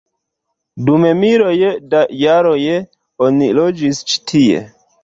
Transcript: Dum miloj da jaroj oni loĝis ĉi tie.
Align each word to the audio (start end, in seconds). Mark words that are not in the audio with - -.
Dum 0.87 1.05
miloj 1.19 1.53
da 1.93 2.01
jaroj 2.23 2.59
oni 3.29 3.53
loĝis 3.61 4.07
ĉi 4.11 4.23
tie. 4.35 4.69